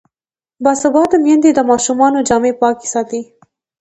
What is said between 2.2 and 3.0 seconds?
جامې پاکې